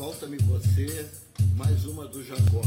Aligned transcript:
Falta-me 0.00 0.38
você, 0.38 1.10
mais 1.58 1.84
uma 1.84 2.06
do 2.06 2.24
Jacó. 2.24 2.62